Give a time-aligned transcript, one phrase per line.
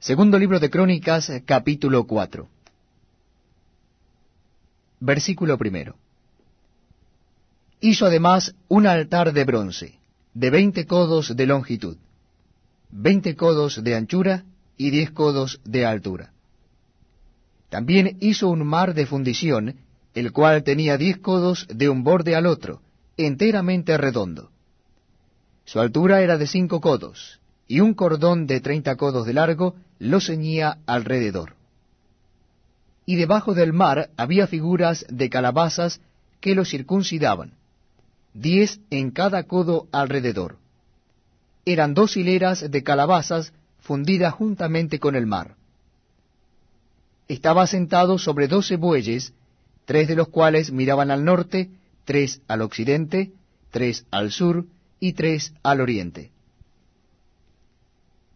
[0.00, 2.48] Segundo libro de Crónicas, capítulo 4.
[5.00, 5.96] Versículo primero.
[7.80, 9.98] Hizo además un altar de bronce,
[10.34, 11.96] de veinte codos de longitud,
[12.90, 14.44] veinte codos de anchura
[14.76, 16.32] y diez codos de altura.
[17.68, 19.80] También hizo un mar de fundición,
[20.14, 22.82] el cual tenía diez codos de un borde al otro,
[23.16, 24.52] enteramente redondo.
[25.64, 30.20] Su altura era de cinco codos, y un cordón de treinta codos de largo lo
[30.20, 31.54] ceñía alrededor.
[33.04, 36.00] Y debajo del mar había figuras de calabazas
[36.40, 37.52] que lo circuncidaban,
[38.32, 40.56] diez en cada codo alrededor.
[41.66, 45.56] Eran dos hileras de calabazas fundidas juntamente con el mar.
[47.28, 49.34] Estaba sentado sobre doce bueyes,
[49.84, 51.70] tres de los cuales miraban al norte,
[52.06, 53.32] tres al occidente,
[53.70, 54.64] tres al sur
[55.00, 56.30] y tres al oriente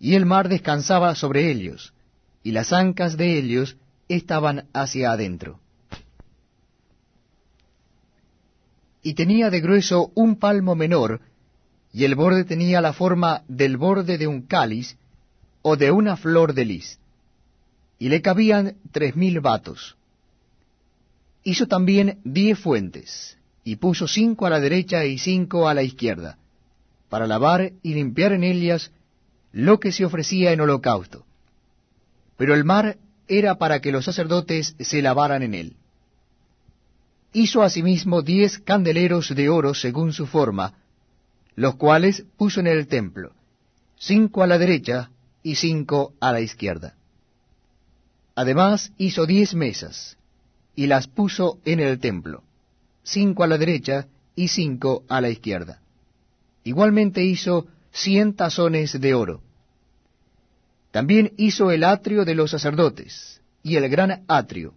[0.00, 1.92] y el mar descansaba sobre ellos,
[2.42, 3.76] y las ancas de ellos
[4.08, 5.60] estaban hacia adentro.
[9.02, 11.20] Y tenía de grueso un palmo menor,
[11.92, 14.96] y el borde tenía la forma del borde de un cáliz
[15.62, 16.98] o de una flor de lis,
[17.98, 19.96] y le cabían tres mil vatos.
[21.42, 26.38] Hizo también diez fuentes, y puso cinco a la derecha y cinco a la izquierda,
[27.08, 28.92] para lavar y limpiar en ellas
[29.58, 31.26] lo que se ofrecía en holocausto.
[32.36, 35.76] Pero el mar era para que los sacerdotes se lavaran en él.
[37.32, 40.74] Hizo asimismo diez candeleros de oro según su forma,
[41.56, 43.32] los cuales puso en el templo,
[43.96, 45.10] cinco a la derecha
[45.42, 46.94] y cinco a la izquierda.
[48.36, 50.16] Además hizo diez mesas,
[50.76, 52.44] y las puso en el templo,
[53.02, 55.80] cinco a la derecha y cinco a la izquierda.
[56.62, 59.47] Igualmente hizo cien tazones de oro.
[60.90, 64.74] También hizo el atrio de los sacerdotes, y el gran atrio,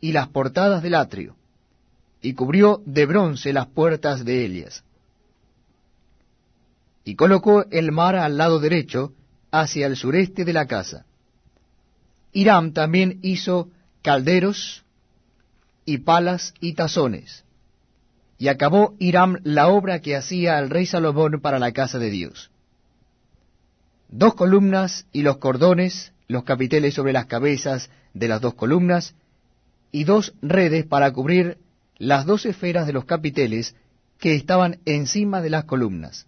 [0.00, 1.36] y las portadas del atrio,
[2.20, 4.84] y cubrió de bronce las puertas de Elias.
[7.04, 9.12] Y colocó el mar al lado derecho,
[9.50, 11.06] hacia el sureste de la casa.
[12.32, 13.70] Hiram también hizo
[14.02, 14.84] calderos,
[15.86, 17.44] y palas y tazones.
[18.38, 22.50] Y acabó Hiram la obra que hacía el rey Salomón para la casa de Dios
[24.08, 29.14] dos columnas y los cordones, los capiteles sobre las cabezas de las dos columnas,
[29.92, 31.58] y dos redes para cubrir
[31.98, 33.74] las dos esferas de los capiteles
[34.18, 36.26] que estaban encima de las columnas.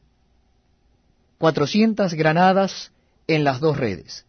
[1.38, 2.92] Cuatrocientas granadas
[3.26, 4.24] en las dos redes,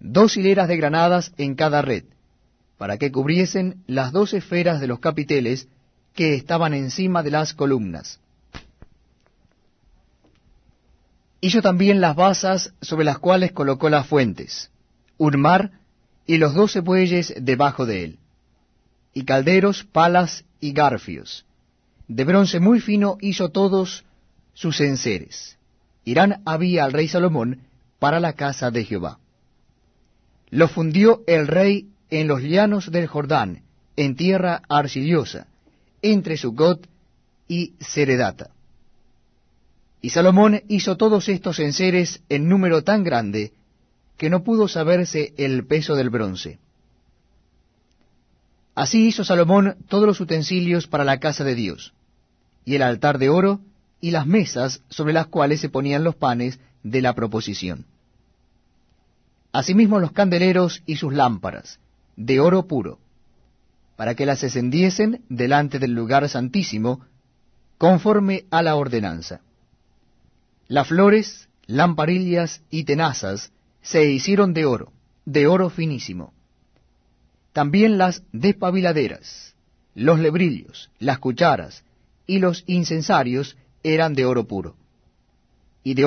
[0.00, 2.04] dos hileras de granadas en cada red,
[2.78, 5.68] para que cubriesen las dos esferas de los capiteles
[6.14, 8.20] que estaban encima de las columnas.
[11.46, 14.72] Hizo también las basas sobre las cuales colocó las fuentes,
[15.16, 15.70] un mar
[16.26, 18.18] y los doce bueyes debajo de él,
[19.14, 21.46] y calderos, palas y garfios.
[22.08, 24.04] De bronce muy fino hizo todos
[24.54, 25.56] sus enseres.
[26.04, 27.60] Irán había al rey Salomón
[28.00, 29.20] para la casa de Jehová.
[30.50, 33.62] Lo fundió el rey en los llanos del Jordán,
[33.94, 35.46] en tierra arcillosa,
[36.02, 36.88] entre Sucot
[37.46, 38.50] y Seredata.
[40.06, 43.52] Y Salomón hizo todos estos enseres en número tan grande
[44.16, 46.60] que no pudo saberse el peso del bronce.
[48.76, 51.92] Así hizo Salomón todos los utensilios para la casa de Dios,
[52.64, 53.58] y el altar de oro,
[54.00, 57.84] y las mesas sobre las cuales se ponían los panes de la proposición.
[59.50, 61.80] Asimismo los candeleros y sus lámparas,
[62.14, 63.00] de oro puro,
[63.96, 67.00] para que las encendiesen delante del lugar santísimo,
[67.76, 69.40] conforme a la ordenanza.
[70.68, 74.92] Las flores, lamparillas y tenazas se hicieron de oro,
[75.24, 76.34] de oro finísimo.
[77.52, 79.54] También las despabiladeras,
[79.94, 81.84] los lebrillos, las cucharas
[82.26, 84.76] y los incensarios eran de oro puro.
[85.84, 86.04] Y de oro